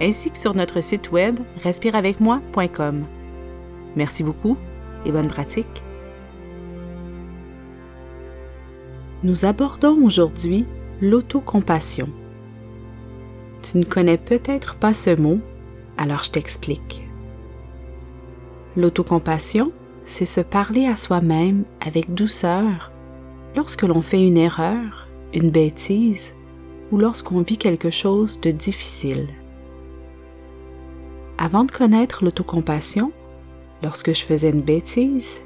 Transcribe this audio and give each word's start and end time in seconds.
ainsi 0.00 0.30
que 0.30 0.38
sur 0.38 0.54
notre 0.54 0.80
site 0.80 1.10
web 1.10 1.40
respireavecmoi.com. 1.62 3.04
Merci 3.96 4.22
beaucoup 4.22 4.56
et 5.04 5.12
bonne 5.12 5.28
pratique. 5.28 5.82
Nous 9.24 9.44
abordons 9.44 10.00
aujourd'hui 10.04 10.64
l'autocompassion. 11.00 12.08
Tu 13.62 13.78
ne 13.78 13.84
connais 13.84 14.18
peut-être 14.18 14.76
pas 14.76 14.92
ce 14.92 15.14
mot, 15.14 15.40
alors 15.96 16.22
je 16.22 16.30
t'explique. 16.30 17.08
L'autocompassion, 18.76 19.72
c'est 20.04 20.24
se 20.24 20.40
parler 20.40 20.86
à 20.86 20.94
soi-même 20.94 21.64
avec 21.84 22.14
douceur 22.14 22.92
lorsque 23.56 23.82
l'on 23.82 24.02
fait 24.02 24.24
une 24.24 24.38
erreur, 24.38 25.08
une 25.34 25.50
bêtise 25.50 26.36
ou 26.92 26.98
lorsqu'on 26.98 27.42
vit 27.42 27.58
quelque 27.58 27.90
chose 27.90 28.40
de 28.40 28.52
difficile. 28.52 29.26
Avant 31.40 31.62
de 31.62 31.70
connaître 31.70 32.24
l'autocompassion, 32.24 33.12
lorsque 33.84 34.12
je 34.12 34.24
faisais 34.24 34.50
une 34.50 34.60
bêtise, 34.60 35.40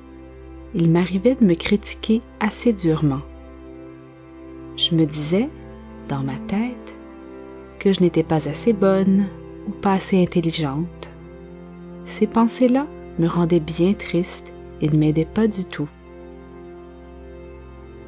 il 0.75 0.91
m'arrivait 0.91 1.35
de 1.35 1.45
me 1.45 1.53
critiquer 1.53 2.23
assez 2.41 2.73
durement. 2.73 3.21
Je 4.79 4.95
me 4.95 5.05
disais, 5.05 5.51
dans 6.09 6.23
ma 6.23 6.39
tête, 6.39 6.95
que 7.79 7.93
je 7.93 8.01
n'étais 8.01 8.23
pas 8.23 8.49
assez 8.49 8.73
bonne 8.73 9.27
ou 9.69 9.71
pas 9.71 9.93
assez 9.93 10.23
intelligente. 10.23 11.11
Ces 12.07 12.27
pensées-là 12.27 12.87
me 13.19 13.27
rendaient 13.27 13.61
bien 13.61 13.93
triste 13.93 14.55
et 14.81 14.89
ne 14.89 14.97
m'aidaient 14.97 15.27
pas 15.27 15.47
du 15.47 15.67
tout. 15.67 15.89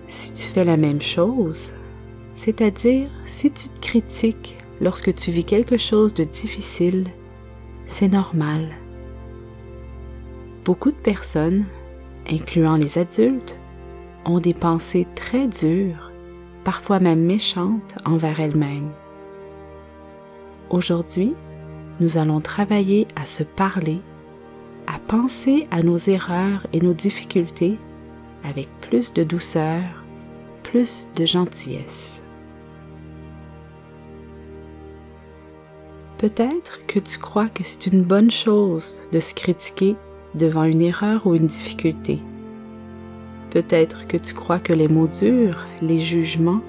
Si 0.07 0.33
tu 0.33 0.45
fais 0.45 0.65
la 0.65 0.79
même 0.79 1.03
chose, 1.03 1.73
c'est-à-dire 2.35 3.11
si 3.27 3.51
tu 3.51 3.69
te 3.69 3.81
critiques 3.81 4.57
lorsque 4.81 5.15
tu 5.15 5.31
vis 5.31 5.45
quelque 5.45 5.77
chose 5.77 6.15
de 6.15 6.25
difficile, 6.25 7.11
c'est 7.87 8.09
normal. 8.09 8.69
Beaucoup 10.65 10.91
de 10.91 10.97
personnes, 10.97 11.65
incluant 12.31 12.77
les 12.77 12.99
adultes, 12.99 13.61
ont 14.25 14.41
des 14.41 14.55
pensées 14.55 15.07
très 15.15 15.47
dures, 15.47 16.11
parfois 16.65 16.99
même 16.99 17.23
méchantes 17.25 17.97
envers 18.05 18.41
elles-mêmes. 18.41 18.91
Aujourd'hui, 20.71 21.35
nous 22.01 22.19
allons 22.19 22.41
travailler 22.41 23.07
à 23.17 23.27
se 23.27 23.43
parler, 23.43 24.01
à 24.87 24.99
penser 24.99 25.67
à 25.71 25.83
nos 25.83 25.99
erreurs 25.99 26.67
et 26.73 26.81
nos 26.81 26.95
difficultés 26.95 27.79
avec 28.43 28.69
plus 28.81 29.13
de 29.13 29.25
douceur, 29.25 29.83
plus 30.63 31.11
de 31.15 31.25
gentillesse. 31.25 32.25
Peut-être 36.25 36.87
que 36.87 36.99
tu 36.99 37.19
crois 37.19 37.51
que 37.51 37.63
c'est 37.65 37.87
une 37.87 38.03
bonne 38.03 38.31
chose 38.31 39.03
de 39.13 39.21
se 39.21 39.35
critiquer 39.35 39.95
devant 40.35 40.65
une 40.65 40.81
erreur 40.81 41.27
ou 41.27 41.35
une 41.35 41.49
difficulté. 41.49 42.19
Peut-être 43.51 44.07
que 44.07 44.17
tu 44.17 44.33
crois 44.33 44.59
que 44.59 44.73
les 44.73 44.89
mots 44.89 45.07
durs, 45.07 45.67
les 45.83 46.01
jugements, 46.01 46.63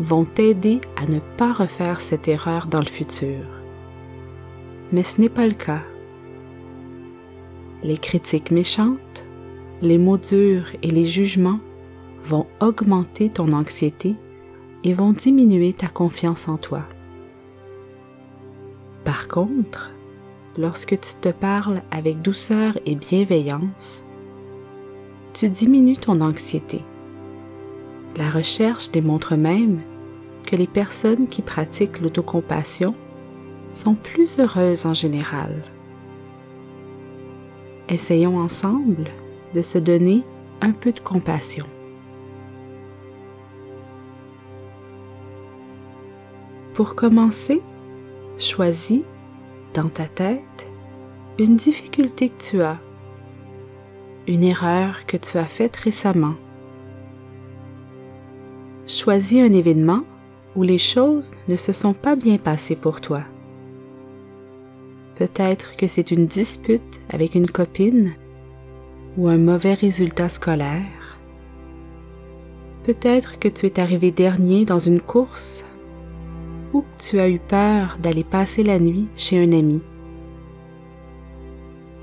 vont 0.00 0.26
t'aider 0.26 0.82
à 0.96 1.06
ne 1.06 1.18
pas 1.38 1.54
refaire 1.54 2.02
cette 2.02 2.28
erreur 2.28 2.66
dans 2.66 2.80
le 2.80 2.84
futur. 2.84 3.40
Mais 4.92 5.02
ce 5.02 5.18
n'est 5.18 5.30
pas 5.30 5.46
le 5.46 5.54
cas. 5.54 5.80
Les 7.82 7.96
critiques 7.96 8.50
méchantes, 8.50 9.24
les 9.80 9.96
mots 9.96 10.18
durs 10.18 10.66
et 10.82 10.90
les 10.90 11.06
jugements 11.06 11.60
vont 12.26 12.46
augmenter 12.60 13.30
ton 13.30 13.50
anxiété 13.52 14.14
et 14.82 14.92
vont 14.92 15.14
diminuer 15.14 15.72
ta 15.72 15.88
confiance 15.88 16.48
en 16.48 16.58
toi. 16.58 16.82
Par 19.04 19.28
contre, 19.28 19.90
lorsque 20.56 20.98
tu 20.98 21.14
te 21.20 21.28
parles 21.28 21.82
avec 21.90 22.22
douceur 22.22 22.78
et 22.86 22.94
bienveillance, 22.94 24.06
tu 25.34 25.48
diminues 25.48 25.96
ton 25.96 26.22
anxiété. 26.22 26.80
La 28.16 28.30
recherche 28.30 28.90
démontre 28.90 29.36
même 29.36 29.82
que 30.46 30.56
les 30.56 30.66
personnes 30.66 31.28
qui 31.28 31.42
pratiquent 31.42 32.00
l'autocompassion 32.00 32.94
sont 33.70 33.94
plus 33.94 34.38
heureuses 34.38 34.86
en 34.86 34.94
général. 34.94 35.64
Essayons 37.88 38.38
ensemble 38.38 39.10
de 39.52 39.60
se 39.60 39.78
donner 39.78 40.22
un 40.62 40.72
peu 40.72 40.92
de 40.92 41.00
compassion. 41.00 41.66
Pour 46.72 46.94
commencer, 46.94 47.60
Choisis, 48.36 49.02
dans 49.74 49.88
ta 49.88 50.06
tête, 50.06 50.66
une 51.38 51.54
difficulté 51.54 52.30
que 52.30 52.42
tu 52.42 52.62
as, 52.62 52.80
une 54.26 54.42
erreur 54.42 55.06
que 55.06 55.16
tu 55.16 55.38
as 55.38 55.44
faite 55.44 55.76
récemment. 55.76 56.34
Choisis 58.88 59.40
un 59.40 59.52
événement 59.52 60.02
où 60.56 60.64
les 60.64 60.78
choses 60.78 61.34
ne 61.46 61.56
se 61.56 61.72
sont 61.72 61.94
pas 61.94 62.16
bien 62.16 62.36
passées 62.38 62.74
pour 62.74 63.00
toi. 63.00 63.22
Peut-être 65.14 65.76
que 65.76 65.86
c'est 65.86 66.10
une 66.10 66.26
dispute 66.26 67.00
avec 67.10 67.36
une 67.36 67.48
copine 67.48 68.14
ou 69.16 69.28
un 69.28 69.38
mauvais 69.38 69.74
résultat 69.74 70.28
scolaire. 70.28 71.18
Peut-être 72.82 73.38
que 73.38 73.48
tu 73.48 73.66
es 73.66 73.78
arrivé 73.78 74.10
dernier 74.10 74.64
dans 74.64 74.80
une 74.80 75.00
course 75.00 75.64
tu 76.98 77.20
as 77.20 77.28
eu 77.28 77.38
peur 77.38 77.98
d'aller 78.00 78.24
passer 78.24 78.64
la 78.64 78.78
nuit 78.78 79.08
chez 79.14 79.38
un 79.38 79.52
ami. 79.52 79.80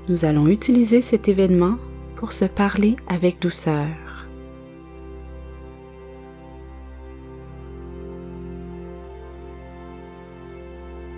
Nous 0.08 0.24
allons 0.24 0.48
utiliser 0.48 1.00
cet 1.00 1.28
événement 1.28 1.76
pour 2.16 2.32
se 2.32 2.44
parler 2.44 2.96
avec 3.08 3.40
douceur. 3.40 3.86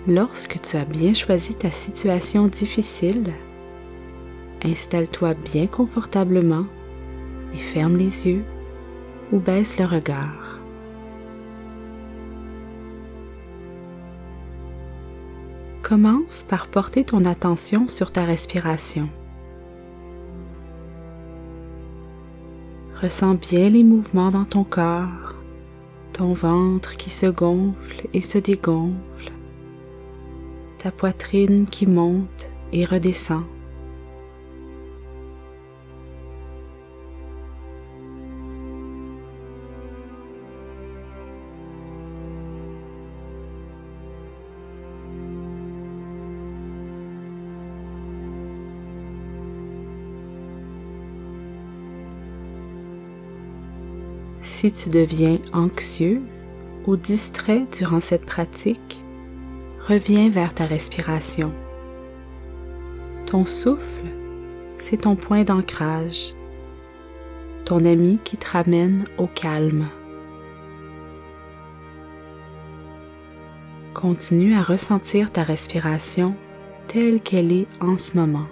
Lorsque 0.07 0.61
tu 0.61 0.77
as 0.77 0.85
bien 0.85 1.13
choisi 1.13 1.55
ta 1.55 1.71
situation 1.71 2.47
difficile, 2.47 3.33
installe-toi 4.63 5.33
bien 5.33 5.65
confortablement 5.65 6.65
et 7.53 7.57
ferme 7.57 7.97
les 7.97 8.27
yeux 8.27 8.43
ou 9.31 9.39
baisse 9.39 9.79
le 9.79 9.85
regard. 9.85 10.44
Commence 15.87 16.41
par 16.41 16.65
porter 16.65 17.03
ton 17.03 17.25
attention 17.25 17.87
sur 17.87 18.11
ta 18.11 18.25
respiration. 18.25 19.07
Ressens 22.99 23.35
bien 23.35 23.69
les 23.69 23.83
mouvements 23.83 24.31
dans 24.31 24.45
ton 24.45 24.63
corps, 24.63 25.35
ton 26.11 26.33
ventre 26.33 26.97
qui 26.97 27.11
se 27.11 27.27
gonfle 27.27 28.07
et 28.15 28.21
se 28.21 28.39
dégonfle, 28.39 29.31
ta 30.79 30.89
poitrine 30.89 31.67
qui 31.67 31.85
monte 31.85 32.49
et 32.73 32.83
redescend. 32.83 33.43
Si 54.57 54.71
tu 54.71 54.87
deviens 54.87 55.39
anxieux 55.51 56.21
ou 56.87 56.95
distrait 56.95 57.65
durant 57.77 57.99
cette 57.99 58.25
pratique, 58.25 59.03
reviens 59.85 60.29
vers 60.29 60.53
ta 60.53 60.63
respiration. 60.63 61.51
Ton 63.25 63.45
souffle, 63.45 64.05
c'est 64.77 65.01
ton 65.01 65.17
point 65.17 65.43
d'ancrage, 65.43 66.35
ton 67.65 67.83
ami 67.83 68.17
qui 68.23 68.37
te 68.37 68.49
ramène 68.49 69.03
au 69.17 69.27
calme. 69.27 69.89
Continue 73.93 74.55
à 74.55 74.63
ressentir 74.63 75.33
ta 75.33 75.43
respiration 75.43 76.33
telle 76.87 77.19
qu'elle 77.19 77.51
est 77.51 77.67
en 77.81 77.97
ce 77.97 78.17
moment. 78.17 78.47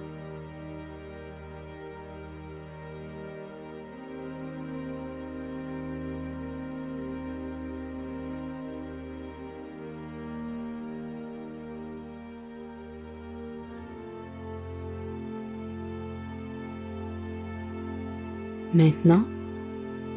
Maintenant, 18.74 19.24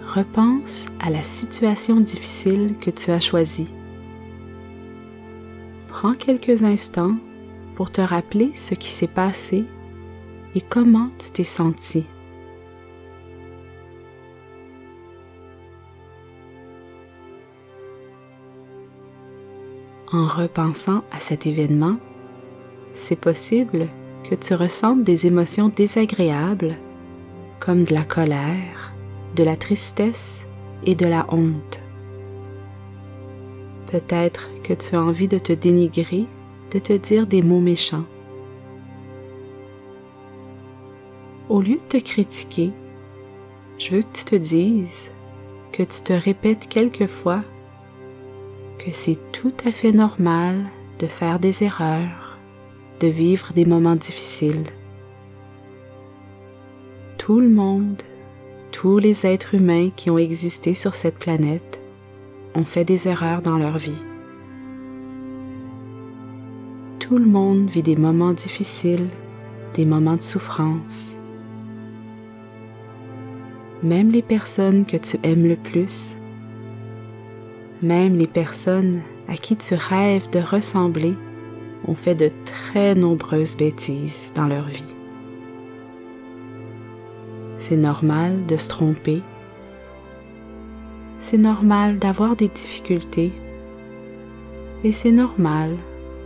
repense 0.06 0.86
à 0.98 1.10
la 1.10 1.22
situation 1.22 2.00
difficile 2.00 2.74
que 2.80 2.90
tu 2.90 3.10
as 3.10 3.20
choisie. 3.20 3.68
Prends 5.88 6.14
quelques 6.14 6.62
instants 6.62 7.16
pour 7.74 7.90
te 7.90 8.00
rappeler 8.00 8.52
ce 8.54 8.74
qui 8.74 8.88
s'est 8.88 9.06
passé 9.06 9.64
et 10.54 10.60
comment 10.62 11.10
tu 11.18 11.32
t'es 11.32 11.44
senti. 11.44 12.04
En 20.12 20.26
repensant 20.26 21.02
à 21.12 21.20
cet 21.20 21.46
événement, 21.46 21.96
c'est 22.94 23.20
possible 23.20 23.88
que 24.24 24.34
tu 24.34 24.54
ressentes 24.54 25.02
des 25.02 25.26
émotions 25.26 25.68
désagréables 25.68 26.76
comme 27.60 27.84
de 27.84 27.94
la 27.94 28.04
colère, 28.04 28.92
de 29.34 29.44
la 29.44 29.56
tristesse 29.56 30.46
et 30.84 30.94
de 30.94 31.06
la 31.06 31.26
honte. 31.32 31.82
Peut-être 33.90 34.48
que 34.62 34.74
tu 34.74 34.96
as 34.96 35.02
envie 35.02 35.28
de 35.28 35.38
te 35.38 35.52
dénigrer, 35.52 36.26
de 36.72 36.78
te 36.78 36.92
dire 36.92 37.26
des 37.26 37.42
mots 37.42 37.60
méchants. 37.60 38.04
Au 41.48 41.60
lieu 41.60 41.76
de 41.76 41.98
te 41.98 41.98
critiquer, 41.98 42.72
je 43.78 43.96
veux 43.96 44.02
que 44.02 44.12
tu 44.12 44.24
te 44.24 44.36
dises, 44.36 45.10
que 45.72 45.82
tu 45.82 46.02
te 46.02 46.12
répètes 46.12 46.68
quelquefois 46.68 47.42
que 48.78 48.90
c'est 48.92 49.18
tout 49.32 49.52
à 49.64 49.70
fait 49.70 49.92
normal 49.92 50.66
de 50.98 51.06
faire 51.06 51.38
des 51.38 51.62
erreurs, 51.62 52.38
de 53.00 53.08
vivre 53.08 53.52
des 53.52 53.64
moments 53.64 53.96
difficiles 53.96 54.66
tout 57.26 57.40
le 57.40 57.48
monde, 57.48 58.04
tous 58.70 58.98
les 58.98 59.26
êtres 59.26 59.56
humains 59.56 59.90
qui 59.96 60.10
ont 60.10 60.18
existé 60.18 60.74
sur 60.74 60.94
cette 60.94 61.18
planète 61.18 61.80
ont 62.54 62.62
fait 62.62 62.84
des 62.84 63.08
erreurs 63.08 63.42
dans 63.42 63.58
leur 63.58 63.78
vie. 63.78 64.00
Tout 67.00 67.18
le 67.18 67.26
monde 67.26 67.68
vit 67.68 67.82
des 67.82 67.96
moments 67.96 68.32
difficiles, 68.32 69.08
des 69.74 69.84
moments 69.84 70.14
de 70.14 70.22
souffrance. 70.22 71.16
Même 73.82 74.10
les 74.10 74.22
personnes 74.22 74.86
que 74.86 74.96
tu 74.96 75.18
aimes 75.24 75.48
le 75.48 75.56
plus, 75.56 76.16
même 77.82 78.16
les 78.16 78.28
personnes 78.28 79.00
à 79.26 79.34
qui 79.34 79.56
tu 79.56 79.74
rêves 79.74 80.30
de 80.30 80.38
ressembler 80.38 81.14
ont 81.88 81.96
fait 81.96 82.14
de 82.14 82.30
très 82.44 82.94
nombreuses 82.94 83.56
bêtises 83.56 84.30
dans 84.36 84.46
leur 84.46 84.66
vie. 84.66 84.95
C'est 87.68 87.76
normal 87.76 88.46
de 88.46 88.56
se 88.56 88.68
tromper. 88.68 89.22
C'est 91.18 91.36
normal 91.36 91.98
d'avoir 91.98 92.36
des 92.36 92.46
difficultés. 92.46 93.32
Et 94.84 94.92
c'est 94.92 95.10
normal 95.10 95.76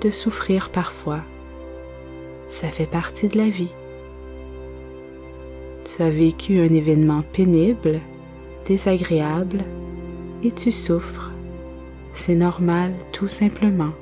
de 0.03 0.11
souffrir 0.11 0.69
parfois. 0.69 1.21
Ça 2.47 2.69
fait 2.69 2.85
partie 2.85 3.29
de 3.29 3.39
la 3.39 3.49
vie. 3.49 3.73
Tu 5.87 6.03
as 6.03 6.11
vécu 6.11 6.61
un 6.61 6.75
événement 6.75 7.23
pénible, 7.23 8.01
désagréable, 8.67 9.65
et 10.43 10.53
tu 10.53 10.71
souffres. 10.71 11.33
C'est 12.13 12.35
normal 12.35 12.93
tout 13.13 13.29
simplement. 13.29 13.95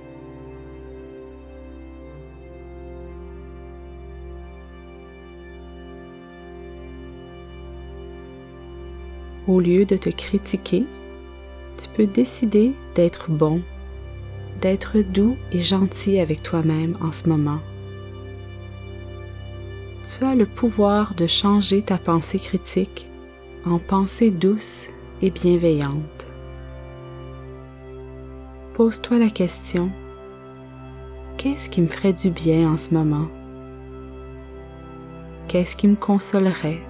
Au 9.49 9.61
lieu 9.61 9.87
de 9.87 9.97
te 9.97 10.11
critiquer, 10.11 10.85
tu 11.79 11.89
peux 11.97 12.07
décider 12.07 12.75
d'être 12.95 13.31
bon, 13.31 13.63
d'être 14.61 14.99
doux 14.99 15.39
et 15.53 15.63
gentil 15.63 16.19
avec 16.19 16.43
toi-même 16.43 16.99
en 17.03 17.13
ce 17.13 17.31
moment. 17.31 17.61
Tu 20.07 20.23
as 20.23 20.35
le 20.35 20.45
pouvoir 20.45 21.15
de 21.15 21.27
changer 21.27 21.81
ta 21.81 21.97
pensée 21.97 22.39
critique 22.39 23.07
en 23.65 23.79
pensée 23.79 24.31
douce 24.31 24.89
et 25.23 25.31
bienveillante. 25.31 26.27
Pose-toi 28.75 29.17
la 29.17 29.31
question, 29.31 29.91
qu'est-ce 31.39 31.71
qui 31.71 31.81
me 31.81 31.89
ferait 31.89 32.13
du 32.13 32.29
bien 32.29 32.71
en 32.71 32.77
ce 32.77 32.93
moment? 32.93 33.29
Qu'est-ce 35.49 35.75
qui 35.75 35.89
me 35.89 35.97
consolerait, 35.97 36.83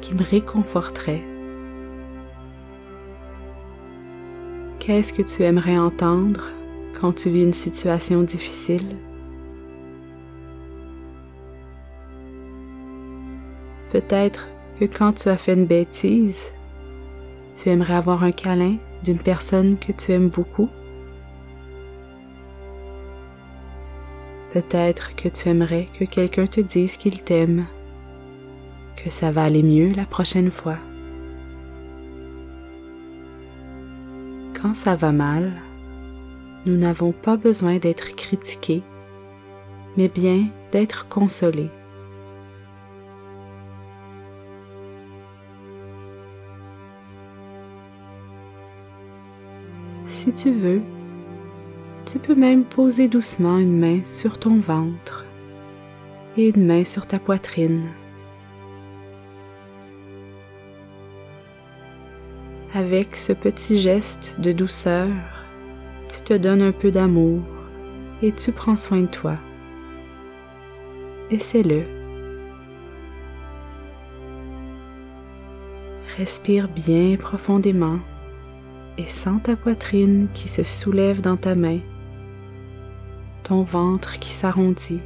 qui 0.00 0.14
me 0.14 0.22
réconforterait? 0.22 1.33
Qu'est-ce 4.86 5.14
que 5.14 5.22
tu 5.22 5.44
aimerais 5.44 5.78
entendre 5.78 6.42
quand 7.00 7.14
tu 7.14 7.30
vis 7.30 7.42
une 7.42 7.54
situation 7.54 8.20
difficile? 8.20 8.84
Peut-être 13.92 14.46
que 14.78 14.84
quand 14.84 15.14
tu 15.14 15.30
as 15.30 15.38
fait 15.38 15.54
une 15.54 15.64
bêtise, 15.64 16.52
tu 17.54 17.70
aimerais 17.70 17.94
avoir 17.94 18.24
un 18.24 18.32
câlin 18.32 18.76
d'une 19.02 19.20
personne 19.20 19.78
que 19.78 19.90
tu 19.90 20.12
aimes 20.12 20.28
beaucoup. 20.28 20.68
Peut-être 24.52 25.16
que 25.16 25.30
tu 25.30 25.48
aimerais 25.48 25.88
que 25.98 26.04
quelqu'un 26.04 26.46
te 26.46 26.60
dise 26.60 26.98
qu'il 26.98 27.22
t'aime, 27.22 27.64
que 29.02 29.08
ça 29.08 29.30
va 29.30 29.44
aller 29.44 29.62
mieux 29.62 29.92
la 29.92 30.04
prochaine 30.04 30.50
fois. 30.50 30.76
Quand 34.64 34.72
ça 34.72 34.96
va 34.96 35.12
mal, 35.12 35.52
nous 36.64 36.78
n'avons 36.78 37.12
pas 37.12 37.36
besoin 37.36 37.76
d'être 37.76 38.16
critiqués, 38.16 38.82
mais 39.98 40.08
bien 40.08 40.46
d'être 40.72 41.06
consolés. 41.06 41.68
Si 50.06 50.32
tu 50.32 50.50
veux, 50.50 50.80
tu 52.06 52.18
peux 52.18 52.34
même 52.34 52.64
poser 52.64 53.06
doucement 53.06 53.58
une 53.58 53.78
main 53.78 54.02
sur 54.02 54.38
ton 54.38 54.60
ventre 54.60 55.26
et 56.38 56.48
une 56.48 56.64
main 56.64 56.84
sur 56.84 57.06
ta 57.06 57.18
poitrine. 57.18 57.90
Avec 62.76 63.14
ce 63.14 63.32
petit 63.32 63.80
geste 63.80 64.34
de 64.40 64.50
douceur, 64.50 65.06
tu 66.08 66.24
te 66.24 66.34
donnes 66.34 66.60
un 66.60 66.72
peu 66.72 66.90
d'amour 66.90 67.40
et 68.20 68.32
tu 68.32 68.50
prends 68.50 68.74
soin 68.74 69.02
de 69.02 69.06
toi. 69.06 69.36
Essaie-le. 71.30 71.84
Respire 76.18 76.66
bien 76.66 77.14
profondément 77.16 78.00
et 78.98 79.06
sens 79.06 79.40
ta 79.44 79.54
poitrine 79.54 80.26
qui 80.34 80.48
se 80.48 80.64
soulève 80.64 81.20
dans 81.20 81.36
ta 81.36 81.54
main, 81.54 81.78
ton 83.44 83.62
ventre 83.62 84.18
qui 84.18 84.32
s'arrondit. 84.32 85.00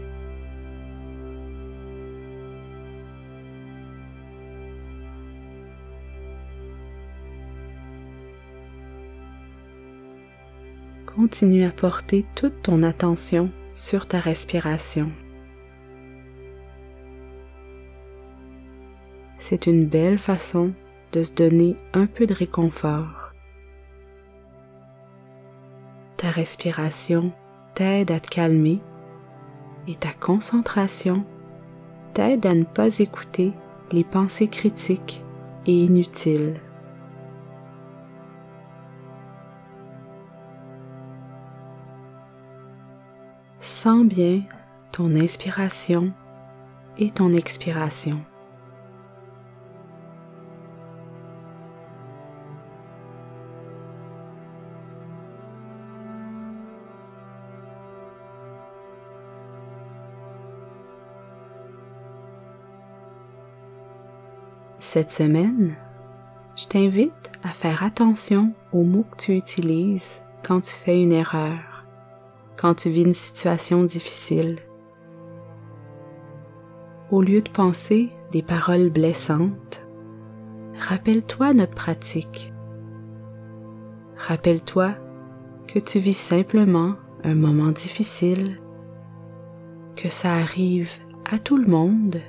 Continue 11.19 11.65
à 11.65 11.73
porter 11.73 12.25
toute 12.37 12.63
ton 12.63 12.85
attention 12.85 13.51
sur 13.73 14.07
ta 14.07 14.21
respiration. 14.21 15.11
C'est 19.37 19.67
une 19.67 19.85
belle 19.85 20.19
façon 20.19 20.73
de 21.11 21.25
se 21.25 21.35
donner 21.35 21.75
un 21.93 22.07
peu 22.07 22.25
de 22.25 22.35
réconfort. 22.35 23.33
Ta 26.19 26.31
respiration 26.31 27.33
t'aide 27.75 28.13
à 28.13 28.21
te 28.21 28.29
calmer 28.29 28.79
et 29.89 29.97
ta 29.97 30.13
concentration 30.13 31.25
t'aide 32.13 32.47
à 32.47 32.55
ne 32.55 32.63
pas 32.63 33.01
écouter 33.01 33.53
les 33.91 34.05
pensées 34.05 34.47
critiques 34.47 35.25
et 35.67 35.73
inutiles. 35.73 36.61
Sens 43.61 44.05
bien 44.05 44.43
ton 44.93 45.15
inspiration 45.17 46.13
et 46.97 47.11
ton 47.11 47.33
expiration. 47.33 48.21
Cette 64.79 65.11
semaine, 65.11 65.75
je 66.55 66.67
t'invite 66.67 67.13
à 67.43 67.49
faire 67.49 67.83
attention 67.83 68.53
aux 68.73 68.85
mots 68.85 69.05
que 69.11 69.17
tu 69.17 69.37
utilises 69.37 70.23
quand 70.45 70.61
tu 70.61 70.73
fais 70.73 71.03
une 71.03 71.13
erreur, 71.13 71.78
quand 72.59 72.75
tu 72.75 72.91
vis 72.91 73.05
une 73.05 73.15
situation 73.15 73.85
difficile. 73.85 74.59
Au 77.11 77.23
lieu 77.23 77.41
de 77.41 77.49
penser 77.49 78.11
des 78.33 78.43
paroles 78.43 78.91
blessantes, 78.91 79.87
rappelle-toi 80.75 81.55
notre 81.55 81.75
pratique. 81.75 82.53
Rappelle-toi 84.17 84.95
que 85.69 85.79
tu 85.79 86.01
vis 86.01 86.17
simplement 86.17 86.97
un 87.23 87.37
moment 87.37 87.71
difficile, 87.71 88.61
que 89.95 90.09
ça 90.09 90.33
arrive 90.35 90.91
à 91.31 91.39
tout 91.39 91.57
le 91.57 91.67
monde 91.67 92.21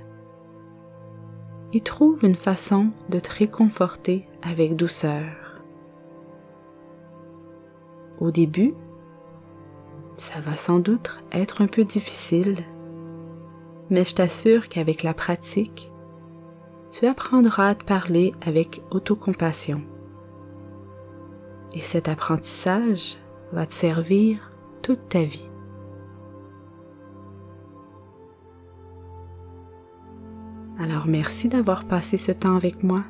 et 1.74 1.82
trouve 1.82 2.24
une 2.24 2.36
façon 2.36 2.92
de 3.10 3.20
te 3.20 3.32
réconforter 3.34 4.28
avec 4.44 4.76
douceur. 4.76 5.64
Au 8.20 8.32
début, 8.32 8.76
ça 10.16 10.42
va 10.42 10.54
sans 10.54 10.80
doute 10.80 11.24
être 11.32 11.62
un 11.62 11.68
peu 11.68 11.86
difficile, 11.86 12.58
mais 13.90 14.06
je 14.06 14.16
t'assure 14.16 14.68
qu'avec 14.68 15.04
la 15.04 15.14
pratique, 15.14 15.92
tu 16.90 17.06
apprendras 17.06 17.70
à 17.70 17.76
te 17.76 17.84
parler 17.84 18.34
avec 18.42 18.82
autocompassion. 18.92 19.82
Et 21.74 21.80
cet 21.80 22.08
apprentissage 22.08 23.18
va 23.52 23.66
te 23.66 23.74
servir 23.74 24.52
toute 24.82 25.08
ta 25.10 25.24
vie. 25.24 25.52
Alors 30.80 31.08
merci 31.08 31.50
d'avoir 31.50 31.86
passé 31.86 32.18
ce 32.18 32.32
temps 32.32 32.56
avec 32.56 32.84
moi 32.84 33.04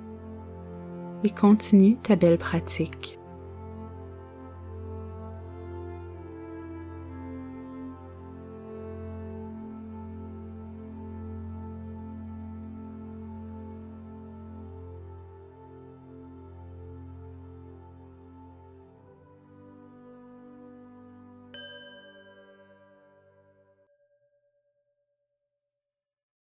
et 1.24 1.30
continue 1.30 1.98
ta 1.98 2.16
belle 2.16 2.38
pratique. 2.38 3.19